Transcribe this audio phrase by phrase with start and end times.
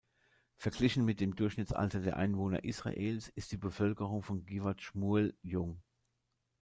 [0.55, 5.83] Verglichen mit dem Durchschnittsalter der Einwohner Israels ist die Bevölkerung von Givat Schmuel jung.